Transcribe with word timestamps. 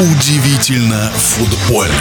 Удивительно 0.00 1.10
футбольно. 1.16 1.92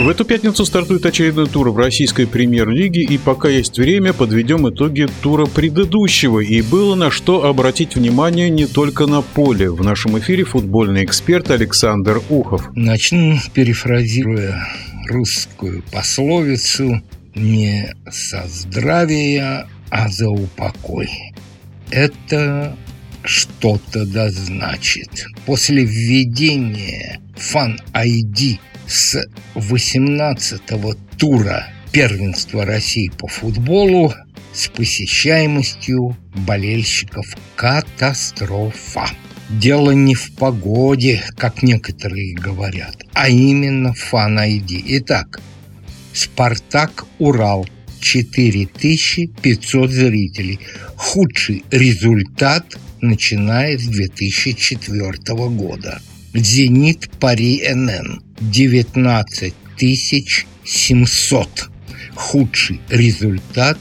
В 0.00 0.08
эту 0.08 0.24
пятницу 0.24 0.64
стартует 0.64 1.04
очередной 1.04 1.46
тур 1.48 1.68
в 1.68 1.76
российской 1.76 2.26
премьер-лиге, 2.26 3.02
и 3.02 3.18
пока 3.18 3.50
есть 3.50 3.78
время, 3.78 4.14
подведем 4.14 4.66
итоги 4.66 5.06
тура 5.20 5.44
предыдущего. 5.44 6.40
И 6.40 6.62
было 6.62 6.94
на 6.94 7.10
что 7.10 7.44
обратить 7.44 7.94
внимание 7.94 8.48
не 8.48 8.64
только 8.64 9.04
на 9.04 9.20
поле. 9.20 9.70
В 9.70 9.84
нашем 9.84 10.18
эфире 10.18 10.44
футбольный 10.44 11.04
эксперт 11.04 11.50
Александр 11.50 12.22
Ухов. 12.30 12.70
Начну, 12.74 13.36
перефразируя 13.52 14.66
русскую 15.10 15.82
пословицу 15.92 17.02
«Не 17.34 17.94
со 18.10 18.44
здравия, 18.46 19.68
а 19.90 20.08
за 20.08 20.30
упокой». 20.30 21.10
Это 21.90 22.74
что-то 23.26 24.06
да 24.06 24.30
значит. 24.30 25.26
После 25.44 25.84
введения 25.84 27.20
ID 27.92 28.58
с 28.86 29.16
18-го 29.54 30.94
тура 31.18 31.68
первенства 31.92 32.64
России 32.64 33.10
по 33.18 33.26
футболу 33.26 34.14
с 34.52 34.68
посещаемостью 34.68 36.16
болельщиков 36.34 37.26
катастрофа. 37.56 39.08
Дело 39.50 39.92
не 39.92 40.14
в 40.14 40.34
погоде, 40.34 41.22
как 41.36 41.62
некоторые 41.62 42.34
говорят, 42.34 42.96
а 43.12 43.28
именно 43.28 43.92
в 43.92 43.98
фан-айди. 43.98 44.82
Итак, 44.86 45.40
«Спартак-Урал» 46.12 47.68
4500 48.00 49.90
зрителей. 49.90 50.60
Худший 50.96 51.64
результат 51.70 52.76
начиная 53.00 53.78
с 53.78 53.86
2004 53.86 55.12
года. 55.50 56.00
«Зенит 56.34 57.10
Пари 57.18 57.62
НН» 57.66 58.22
19 58.40 59.54
700. 60.64 61.70
Худший 62.14 62.80
результат 62.88 63.78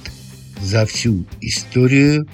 за 0.61 0.85
всю 0.85 1.25
историю 1.41 2.27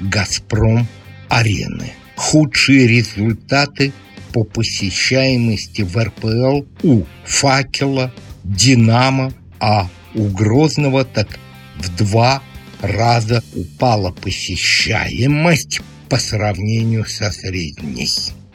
«Газпром 0.00 0.86
Арены». 1.28 1.92
Худшие 2.16 2.86
результаты 2.86 3.92
по 4.32 4.44
посещаемости 4.44 5.82
в 5.82 5.96
РПЛ 5.96 6.62
у 6.82 7.04
«Факела», 7.24 8.12
«Динамо», 8.44 9.32
а 9.60 9.88
у 10.14 10.28
Грозного 10.28 11.04
так 11.04 11.38
в 11.76 11.96
два 11.96 12.42
раза 12.80 13.42
упала 13.54 14.10
посещаемость 14.12 15.80
по 16.08 16.18
сравнению 16.18 17.04
со 17.06 17.30
средней. 17.30 18.10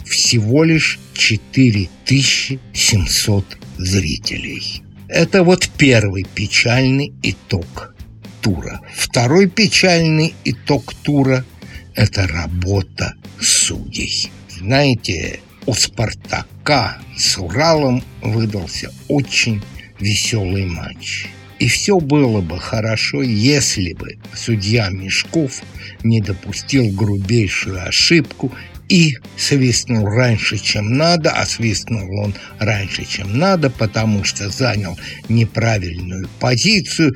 Всего 0.05 0.63
лишь 0.63 0.99
4700 1.13 3.57
зрителей. 3.77 4.81
Это 5.07 5.43
вот 5.43 5.69
первый 5.77 6.23
печальный 6.23 7.13
итог 7.21 7.93
тура. 8.41 8.81
Второй 8.93 9.47
печальный 9.47 10.33
итог 10.43 10.93
тура– 10.95 11.45
это 11.95 12.27
работа 12.27 13.13
судей. 13.39 14.29
Знаете, 14.49 15.39
у 15.65 15.73
«Спартака» 15.73 16.97
с 17.17 17.37
Уралом 17.37 18.03
выдался 18.21 18.91
очень 19.07 19.61
веселый 19.99 20.65
матч. 20.65 21.27
И 21.59 21.67
все 21.67 21.99
было 21.99 22.41
бы 22.41 22.59
хорошо, 22.59 23.21
если 23.21 23.93
бы 23.93 24.17
судья 24.33 24.89
Мешков 24.89 25.61
не 26.03 26.19
допустил 26.19 26.89
грубейшую 26.91 27.87
ошибку 27.87 28.51
и 28.89 29.15
свистнул 29.37 30.05
раньше, 30.05 30.57
чем 30.57 30.97
надо, 30.97 31.31
а 31.31 31.45
свистнул 31.45 32.19
он 32.19 32.33
раньше, 32.59 33.05
чем 33.05 33.37
надо, 33.37 33.69
потому 33.69 34.23
что 34.23 34.49
занял 34.49 34.97
неправильную 35.29 36.27
позицию, 36.39 37.13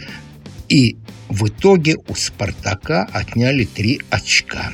и 0.70 0.98
в 1.30 1.48
итоге 1.48 1.98
у 2.08 2.16
«Спартака» 2.16 3.08
отняли 3.12 3.66
три 3.66 4.02
очка. 4.10 4.72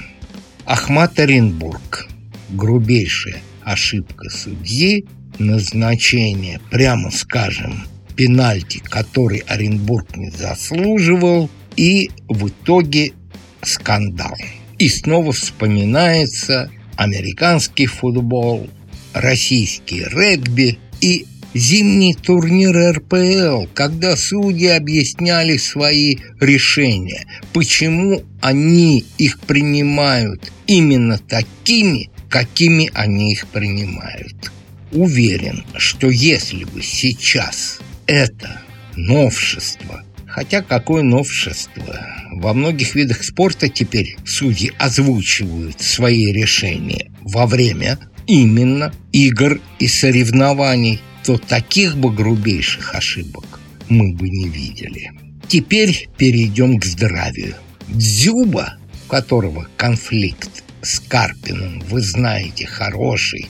Ахмат 0.66 1.20
Оренбург. 1.20 2.08
Грубейшая 2.50 3.42
ошибка 3.64 4.30
судьи, 4.30 5.06
назначение, 5.40 6.60
прямо 6.70 7.10
скажем, 7.10 7.86
пенальти, 8.16 8.80
который 8.80 9.40
Оренбург 9.40 10.16
не 10.16 10.30
заслуживал, 10.30 11.50
и 11.76 12.10
в 12.28 12.48
итоге 12.48 13.14
скандал. 13.62 14.36
И 14.78 14.90
снова 14.90 15.32
вспоминается 15.32 16.70
американский 16.96 17.86
футбол, 17.86 18.70
российский 19.14 20.04
регби 20.04 20.78
и 21.02 21.26
зимний 21.54 22.16
турнир 22.16 22.96
РПЛ, 22.96 23.68
когда 23.74 24.16
судьи 24.16 24.68
объясняли 24.68 25.58
свои 25.58 26.18
решения, 26.40 27.26
почему 27.54 28.24
они 28.42 29.06
их 29.18 29.40
принимают 29.40 30.52
именно 30.68 31.18
такими, 31.18 32.10
какими 32.30 32.90
они 32.94 33.34
их 33.34 33.48
принимают. 33.48 34.52
Уверен, 34.92 35.64
что 35.78 36.10
если 36.10 36.66
бы 36.66 36.82
сейчас 36.82 37.80
это 38.08 38.62
новшество. 38.96 40.04
Хотя 40.28 40.62
какое 40.62 41.04
новшество? 41.04 42.08
Во 42.32 42.54
многих 42.54 42.96
видах 42.96 43.24
спорта 43.24 43.70
теперь 43.70 44.18
судьи 44.26 44.72
озвучивают 44.80 45.82
свои 45.82 46.32
решения 46.32 47.12
во 47.22 47.46
время 47.46 48.00
именно 48.26 48.94
игр 49.12 49.62
и 49.80 49.88
соревнований, 49.88 51.02
то 51.24 51.38
таких 51.38 51.98
бы 51.98 52.12
грубейших 52.12 52.96
ошибок 52.96 53.60
мы 53.90 54.14
бы 54.14 54.30
не 54.30 54.48
видели. 54.48 55.12
Теперь 55.48 56.10
перейдем 56.18 56.80
к 56.80 56.86
здравию. 56.86 57.56
Дзюба, 57.88 58.78
у 59.06 59.10
которого 59.10 59.68
конфликт 59.78 60.64
с 60.82 61.00
Карпиным, 61.00 61.82
вы 61.90 62.02
знаете, 62.02 62.66
хороший, 62.66 63.50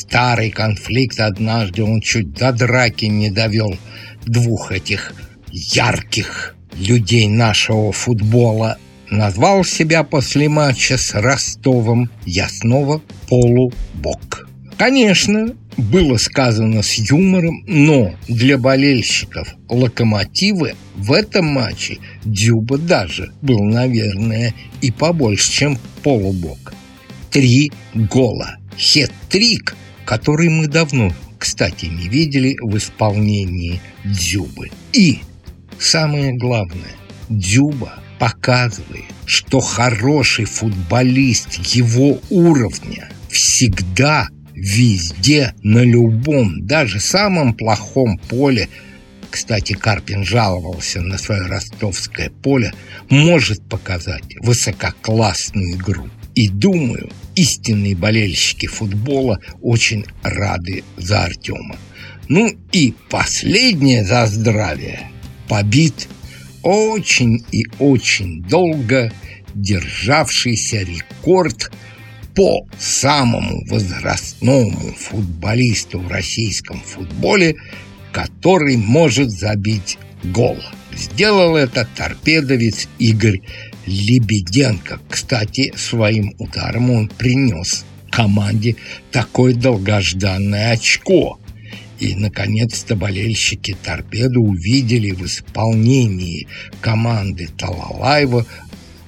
старый 0.00 0.50
конфликт 0.50 1.20
однажды 1.20 1.82
он 1.82 2.00
чуть 2.00 2.32
до 2.32 2.52
драки 2.52 3.06
не 3.06 3.30
довел 3.30 3.76
двух 4.24 4.72
этих 4.72 5.14
ярких 5.50 6.54
людей 6.74 7.28
нашего 7.28 7.92
футбола 7.92 8.78
назвал 9.10 9.64
себя 9.64 10.02
после 10.02 10.48
матча 10.48 10.98
с 10.98 11.14
Ростовом 11.14 12.10
«Я 12.24 12.48
снова 12.48 13.00
полубок». 13.28 14.48
Конечно, 14.76 15.54
было 15.76 16.16
сказано 16.16 16.82
с 16.82 16.94
юмором, 16.94 17.64
но 17.66 18.14
для 18.28 18.58
болельщиков 18.58 19.48
«Локомотивы» 19.68 20.74
в 20.96 21.12
этом 21.12 21.46
матче 21.46 21.98
Дюба 22.24 22.78
даже 22.78 23.32
был, 23.42 23.62
наверное, 23.62 24.54
и 24.82 24.90
побольше, 24.90 25.50
чем 25.50 25.78
полубок. 26.02 26.74
Три 27.30 27.72
гола. 27.94 28.56
Хет-трик, 28.76 29.74
который 30.06 30.48
мы 30.48 30.68
давно 30.68 31.12
кстати, 31.38 31.86
не 31.86 32.08
видели 32.08 32.56
в 32.60 32.76
исполнении 32.76 33.80
Дзюбы. 34.04 34.70
И 34.92 35.20
самое 35.78 36.32
главное, 36.32 36.96
Дзюба 37.28 38.00
показывает, 38.18 39.04
что 39.26 39.60
хороший 39.60 40.46
футболист 40.46 41.54
его 41.74 42.18
уровня 42.30 43.10
всегда, 43.28 44.28
везде, 44.54 45.54
на 45.62 45.84
любом, 45.84 46.66
даже 46.66 47.00
самом 47.00 47.54
плохом 47.54 48.18
поле 48.18 48.68
кстати, 49.28 49.74
Карпин 49.74 50.24
жаловался 50.24 51.02
на 51.02 51.18
свое 51.18 51.42
ростовское 51.42 52.30
поле, 52.30 52.72
может 53.10 53.68
показать 53.68 54.22
высококлассную 54.40 55.74
игру. 55.74 56.08
И 56.34 56.48
думаю, 56.48 57.10
истинные 57.36 57.94
болельщики 57.94 58.66
футбола 58.66 59.38
очень 59.62 60.04
рады 60.22 60.82
за 60.96 61.24
Артема. 61.24 61.76
Ну 62.28 62.50
и 62.72 62.94
последнее 63.08 64.04
за 64.04 64.26
здравие. 64.26 65.10
Побит 65.48 66.08
очень 66.62 67.44
и 67.52 67.64
очень 67.78 68.42
долго 68.42 69.12
державшийся 69.54 70.78
рекорд 70.78 71.70
по 72.34 72.66
самому 72.78 73.64
возрастному 73.66 74.92
футболисту 74.98 76.00
в 76.00 76.08
российском 76.08 76.80
футболе, 76.80 77.56
который 78.12 78.76
может 78.76 79.30
забить 79.30 79.98
гол. 80.24 80.58
Сделал 80.94 81.56
это 81.56 81.88
торпедовец 81.96 82.88
Игорь 82.98 83.40
Лебеденко. 83.86 85.00
Кстати, 85.08 85.72
своим 85.76 86.34
ударом 86.38 86.90
он 86.90 87.08
принес 87.08 87.84
команде 88.10 88.76
такое 89.12 89.54
долгожданное 89.54 90.72
очко. 90.72 91.38
И, 91.98 92.14
наконец-то, 92.14 92.94
болельщики 92.94 93.76
«Торпеды» 93.82 94.38
увидели 94.38 95.12
в 95.12 95.24
исполнении 95.24 96.46
команды 96.80 97.48
Талалаева 97.56 98.44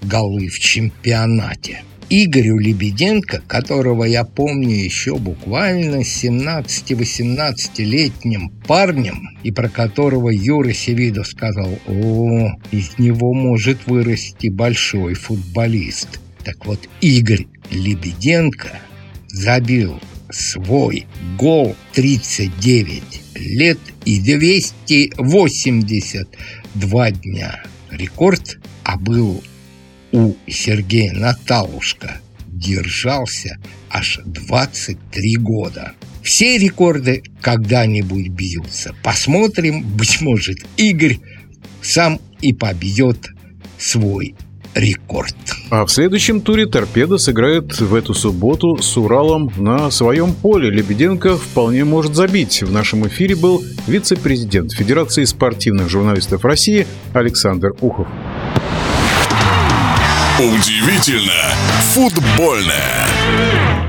голы 0.03 0.49
в 0.49 0.59
чемпионате. 0.59 1.83
Игорю 2.11 2.59
Лебеденко, 2.59 3.43
которого 3.47 4.05
я 4.05 4.25
помню 4.25 4.75
еще 4.75 5.19
буквально 5.19 5.97
17-18-летним 5.97 8.49
парнем, 8.67 9.37
и 9.43 9.53
про 9.53 9.69
которого 9.69 10.31
Юра 10.31 10.73
Севидов 10.73 11.27
сказал, 11.27 11.79
о, 11.87 12.53
из 12.71 12.99
него 12.99 13.35
может 13.35 13.87
вырасти 13.87 14.49
большой 14.49 15.13
футболист. 15.13 16.19
Так 16.45 16.65
вот, 16.65 16.81
Игорь 17.03 17.47
Лебеденко 17.71 18.81
забил 19.29 20.01
свой 20.31 21.05
гол 21.39 21.77
39 21.93 23.03
лет 23.35 23.79
и 24.07 24.19
282 24.21 27.11
дня. 27.11 27.63
Рекорд, 27.91 28.59
а 28.83 28.97
был 28.99 29.43
у 30.13 30.35
Сергея 30.47 31.13
Наталушка 31.13 32.21
держался 32.47 33.59
аж 33.91 34.21
23 34.25 35.37
года. 35.37 35.93
Все 36.23 36.59
рекорды 36.59 37.23
когда-нибудь 37.41 38.29
бьются. 38.29 38.95
Посмотрим, 39.03 39.83
быть 39.83 40.21
может, 40.21 40.59
Игорь 40.77 41.19
сам 41.81 42.21
и 42.41 42.53
побьет 42.53 43.29
свой 43.79 44.35
рекорд. 44.75 45.35
А 45.71 45.85
в 45.85 45.91
следующем 45.91 46.41
туре 46.41 46.67
«Торпеда» 46.67 47.19
сыграет 47.19 47.81
в 47.81 47.95
эту 47.95 48.15
субботу 48.15 48.77
с 48.79 48.97
«Уралом» 48.97 49.53
на 49.57 49.91
своем 49.91 50.35
поле. 50.35 50.71
Лебеденко 50.71 51.37
вполне 51.37 51.85
может 51.85 52.15
забить. 52.15 52.63
В 52.63 52.73
нашем 52.73 53.07
эфире 53.09 53.37
был 53.37 53.63
вице-президент 53.87 54.73
Федерации 54.73 55.25
спортивных 55.25 55.89
журналистов 55.89 56.45
России 56.45 56.87
Александр 57.13 57.75
Ухов. 57.81 58.07
Удивительно 60.39 61.53
футбольное. 61.93 63.88